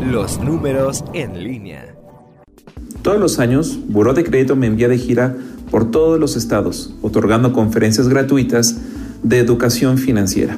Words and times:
Los 0.00 0.40
números 0.40 1.04
en 1.12 1.44
línea. 1.44 1.94
Todos 3.02 3.20
los 3.20 3.38
años, 3.38 3.78
Buró 3.86 4.14
de 4.14 4.24
Crédito 4.24 4.56
me 4.56 4.66
envía 4.66 4.88
de 4.88 4.96
gira 4.96 5.36
por 5.70 5.90
todos 5.90 6.18
los 6.18 6.36
estados, 6.36 6.94
otorgando 7.02 7.52
conferencias 7.52 8.08
gratuitas 8.08 8.78
de 9.22 9.38
educación 9.38 9.98
financiera. 9.98 10.56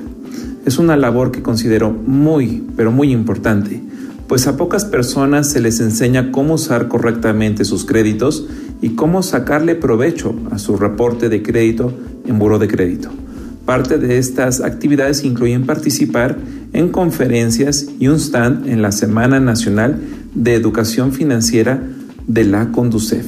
Es 0.64 0.78
una 0.78 0.96
labor 0.96 1.32
que 1.32 1.42
considero 1.42 1.90
muy, 1.90 2.62
pero 2.76 2.92
muy 2.92 3.12
importante, 3.12 3.82
pues 4.28 4.46
a 4.46 4.56
pocas 4.56 4.84
personas 4.84 5.50
se 5.50 5.60
les 5.60 5.80
enseña 5.80 6.30
cómo 6.30 6.54
usar 6.54 6.86
correctamente 6.86 7.64
sus 7.64 7.84
créditos 7.84 8.46
y 8.80 8.90
cómo 8.90 9.22
sacarle 9.22 9.74
provecho 9.74 10.34
a 10.50 10.58
su 10.58 10.76
reporte 10.76 11.28
de 11.28 11.42
crédito 11.42 11.92
en 12.26 12.38
Buró 12.38 12.58
de 12.58 12.68
Crédito. 12.68 13.10
Parte 13.66 13.98
de 13.98 14.18
estas 14.18 14.60
actividades 14.60 15.24
incluyen 15.24 15.66
participar 15.66 16.36
en 16.72 16.88
conferencias 16.88 17.86
y 17.98 18.08
un 18.08 18.16
stand 18.16 18.68
en 18.68 18.82
la 18.82 18.92
Semana 18.92 19.40
Nacional 19.40 20.00
de 20.34 20.54
Educación 20.54 21.12
Financiera 21.12 21.82
de 22.26 22.44
la 22.44 22.70
Conducef. 22.72 23.26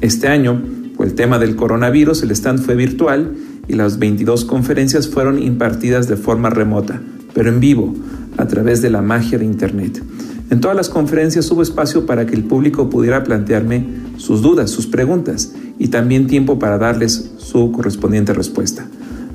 Este 0.00 0.28
año, 0.28 0.62
por 0.96 1.06
el 1.06 1.14
tema 1.14 1.38
del 1.38 1.56
coronavirus, 1.56 2.22
el 2.22 2.32
stand 2.32 2.60
fue 2.60 2.74
virtual 2.74 3.32
y 3.68 3.74
las 3.74 3.98
22 3.98 4.44
conferencias 4.44 5.08
fueron 5.08 5.42
impartidas 5.42 6.08
de 6.08 6.16
forma 6.16 6.50
remota, 6.50 7.00
pero 7.34 7.48
en 7.48 7.60
vivo, 7.60 7.94
a 8.36 8.46
través 8.46 8.82
de 8.82 8.90
la 8.90 9.02
magia 9.02 9.38
de 9.38 9.44
Internet. 9.44 10.02
En 10.50 10.60
todas 10.60 10.76
las 10.76 10.90
conferencias 10.90 11.50
hubo 11.50 11.62
espacio 11.62 12.04
para 12.04 12.26
que 12.26 12.34
el 12.34 12.44
público 12.44 12.90
pudiera 12.90 13.24
plantearme 13.24 13.86
sus 14.18 14.42
dudas, 14.42 14.70
sus 14.70 14.86
preguntas 14.86 15.54
y 15.78 15.88
también 15.88 16.26
tiempo 16.26 16.58
para 16.58 16.76
darles 16.76 17.30
su 17.38 17.72
correspondiente 17.72 18.34
respuesta. 18.34 18.86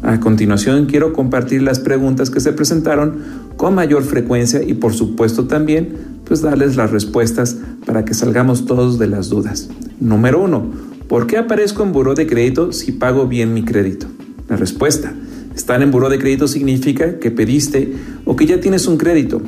A 0.07 0.21
continuación 0.21 0.85
quiero 0.85 1.11
compartir 1.11 1.61
las 1.61 1.79
preguntas 1.79 2.29
que 2.29 2.39
se 2.39 2.53
presentaron 2.53 3.17
con 3.57 3.75
mayor 3.75 4.03
frecuencia 4.03 4.63
y 4.63 4.73
por 4.73 4.93
supuesto 4.93 5.47
también 5.47 5.97
pues 6.23 6.41
darles 6.41 6.77
las 6.77 6.91
respuestas 6.91 7.57
para 7.85 8.05
que 8.05 8.13
salgamos 8.13 8.65
todos 8.65 8.99
de 8.99 9.07
las 9.07 9.27
dudas. 9.27 9.67
Número 9.99 10.41
1. 10.41 10.71
¿Por 11.09 11.27
qué 11.27 11.35
aparezco 11.35 11.83
en 11.83 11.91
buró 11.91 12.15
de 12.15 12.25
crédito 12.25 12.71
si 12.71 12.93
pago 12.93 13.27
bien 13.27 13.53
mi 13.53 13.65
crédito? 13.65 14.07
La 14.47 14.55
respuesta. 14.55 15.13
Estar 15.53 15.81
en 15.81 15.91
buró 15.91 16.07
de 16.07 16.19
crédito 16.19 16.47
significa 16.47 17.19
que 17.19 17.29
pediste 17.29 17.93
o 18.23 18.37
que 18.37 18.45
ya 18.45 18.61
tienes 18.61 18.87
un 18.87 18.95
crédito. 18.95 19.41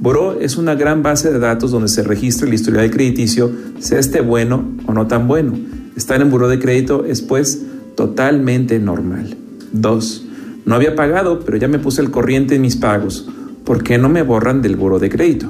Buró 0.00 0.40
es 0.40 0.56
una 0.56 0.76
gran 0.76 1.02
base 1.02 1.30
de 1.30 1.40
datos 1.40 1.72
donde 1.72 1.88
se 1.88 2.02
registra 2.02 2.48
el 2.48 2.54
historial 2.54 2.90
crediticio, 2.90 3.52
sea 3.80 3.98
este 3.98 4.22
bueno 4.22 4.64
o 4.86 4.94
no 4.94 5.08
tan 5.08 5.28
bueno. 5.28 5.52
Estar 5.94 6.22
en 6.22 6.30
buró 6.30 6.48
de 6.48 6.58
crédito 6.58 7.04
es 7.04 7.20
pues 7.20 7.60
totalmente 7.96 8.78
normal. 8.78 9.36
2. 9.80 10.26
No 10.64 10.74
había 10.74 10.96
pagado, 10.96 11.40
pero 11.40 11.56
ya 11.56 11.68
me 11.68 11.78
puse 11.78 12.02
el 12.02 12.10
corriente 12.10 12.56
en 12.56 12.62
mis 12.62 12.76
pagos. 12.76 13.28
¿Por 13.64 13.82
qué 13.82 13.98
no 13.98 14.08
me 14.08 14.22
borran 14.22 14.62
del 14.62 14.76
buro 14.76 14.98
de 14.98 15.08
crédito? 15.08 15.48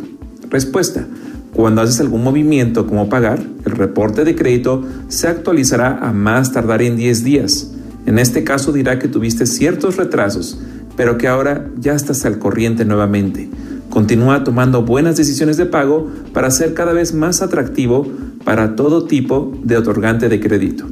Respuesta. 0.51 1.07
Cuando 1.53 1.81
haces 1.81 2.01
algún 2.01 2.23
movimiento 2.23 2.87
como 2.87 3.09
pagar, 3.09 3.43
el 3.65 3.73
reporte 3.73 4.25
de 4.25 4.37
crédito 4.37 4.85
se 5.09 5.27
actualizará 5.27 5.99
a 5.99 6.13
más 6.13 6.53
tardar 6.53 6.83
en 6.83 6.97
10 6.97 7.25
días. 7.25 7.73
En 8.05 8.19
este 8.19 8.45
caso 8.45 8.73
dirá 8.73 8.99
que 8.99 9.09
tuviste 9.09 9.47
ciertos 9.47 9.97
retrasos, 9.97 10.61
pero 10.97 11.17
que 11.17 11.29
ahora 11.29 11.71
ya 11.79 11.95
estás 11.95 12.25
al 12.27 12.39
corriente 12.39 12.85
nuevamente. 12.85 13.49
Continúa 13.89 14.45
tomando 14.45 14.83
buenas 14.83 15.17
decisiones 15.17 15.57
de 15.57 15.65
pago 15.65 16.11
para 16.35 16.51
ser 16.51 16.75
cada 16.75 16.93
vez 16.93 17.15
más 17.15 17.41
atractivo 17.41 18.07
para 18.45 18.77
todo 18.77 19.05
tipo 19.05 19.59
de 19.65 19.79
otorgante 19.79 20.29
de 20.29 20.41
crédito. 20.41 20.85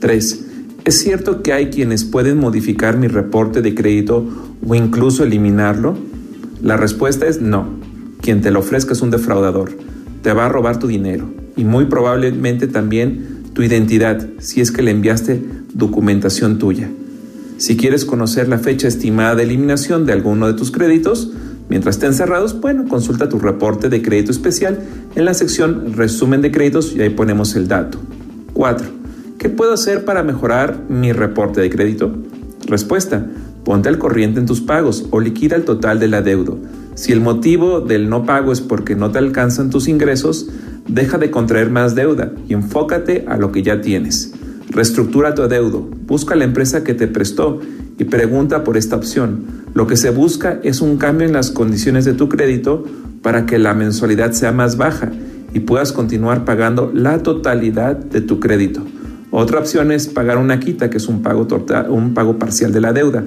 3. 0.00 0.49
¿Es 0.84 0.98
cierto 0.98 1.42
que 1.42 1.52
hay 1.52 1.66
quienes 1.66 2.04
pueden 2.04 2.38
modificar 2.38 2.96
mi 2.96 3.06
reporte 3.06 3.60
de 3.60 3.74
crédito 3.74 4.24
o 4.66 4.74
incluso 4.74 5.24
eliminarlo? 5.24 5.96
La 6.62 6.78
respuesta 6.78 7.26
es 7.26 7.42
no. 7.42 7.68
Quien 8.22 8.40
te 8.40 8.50
lo 8.50 8.60
ofrezca 8.60 8.94
es 8.94 9.02
un 9.02 9.10
defraudador. 9.10 9.72
Te 10.22 10.32
va 10.32 10.46
a 10.46 10.48
robar 10.48 10.78
tu 10.78 10.86
dinero 10.86 11.28
y 11.54 11.64
muy 11.64 11.84
probablemente 11.84 12.66
también 12.66 13.42
tu 13.52 13.62
identidad 13.62 14.26
si 14.38 14.62
es 14.62 14.70
que 14.72 14.82
le 14.82 14.90
enviaste 14.90 15.42
documentación 15.74 16.58
tuya. 16.58 16.88
Si 17.58 17.76
quieres 17.76 18.06
conocer 18.06 18.48
la 18.48 18.58
fecha 18.58 18.88
estimada 18.88 19.34
de 19.34 19.42
eliminación 19.42 20.06
de 20.06 20.14
alguno 20.14 20.46
de 20.46 20.54
tus 20.54 20.70
créditos, 20.70 21.30
mientras 21.68 21.96
estén 21.96 22.14
cerrados, 22.14 22.58
bueno, 22.58 22.86
consulta 22.88 23.28
tu 23.28 23.38
reporte 23.38 23.90
de 23.90 24.00
crédito 24.00 24.30
especial 24.30 24.80
en 25.14 25.26
la 25.26 25.34
sección 25.34 25.92
resumen 25.92 26.40
de 26.40 26.50
créditos 26.50 26.94
y 26.96 27.02
ahí 27.02 27.10
ponemos 27.10 27.54
el 27.54 27.68
dato. 27.68 27.98
4. 28.54 28.99
¿Qué 29.40 29.48
puedo 29.48 29.72
hacer 29.72 30.04
para 30.04 30.22
mejorar 30.22 30.84
mi 30.90 31.12
reporte 31.12 31.62
de 31.62 31.70
crédito? 31.70 32.14
Respuesta. 32.66 33.24
Ponte 33.64 33.88
al 33.88 33.96
corriente 33.96 34.38
en 34.38 34.44
tus 34.44 34.60
pagos 34.60 35.06
o 35.12 35.18
liquida 35.18 35.56
el 35.56 35.64
total 35.64 35.98
del 35.98 36.12
adeudo. 36.12 36.58
Si 36.94 37.10
el 37.12 37.22
motivo 37.22 37.80
del 37.80 38.10
no 38.10 38.26
pago 38.26 38.52
es 38.52 38.60
porque 38.60 38.96
no 38.96 39.12
te 39.12 39.16
alcanzan 39.16 39.70
tus 39.70 39.88
ingresos, 39.88 40.50
deja 40.86 41.16
de 41.16 41.30
contraer 41.30 41.70
más 41.70 41.94
deuda 41.94 42.32
y 42.50 42.52
enfócate 42.52 43.24
a 43.28 43.38
lo 43.38 43.50
que 43.50 43.62
ya 43.62 43.80
tienes. 43.80 44.34
Reestructura 44.68 45.34
tu 45.34 45.40
adeudo, 45.40 45.88
busca 46.06 46.36
la 46.36 46.44
empresa 46.44 46.84
que 46.84 46.92
te 46.92 47.08
prestó 47.08 47.60
y 47.98 48.04
pregunta 48.04 48.62
por 48.62 48.76
esta 48.76 48.96
opción. 48.96 49.46
Lo 49.72 49.86
que 49.86 49.96
se 49.96 50.10
busca 50.10 50.60
es 50.64 50.82
un 50.82 50.98
cambio 50.98 51.26
en 51.26 51.32
las 51.32 51.50
condiciones 51.50 52.04
de 52.04 52.12
tu 52.12 52.28
crédito 52.28 52.84
para 53.22 53.46
que 53.46 53.58
la 53.58 53.72
mensualidad 53.72 54.32
sea 54.32 54.52
más 54.52 54.76
baja 54.76 55.10
y 55.54 55.60
puedas 55.60 55.92
continuar 55.92 56.44
pagando 56.44 56.90
la 56.92 57.22
totalidad 57.22 57.96
de 57.96 58.20
tu 58.20 58.38
crédito. 58.38 58.82
Otra 59.30 59.60
opción 59.60 59.92
es 59.92 60.08
pagar 60.08 60.38
una 60.38 60.58
quita, 60.58 60.90
que 60.90 60.96
es 60.96 61.06
un 61.06 61.22
pago, 61.22 61.46
un 61.88 62.14
pago 62.14 62.38
parcial 62.38 62.72
de 62.72 62.80
la 62.80 62.92
deuda. 62.92 63.24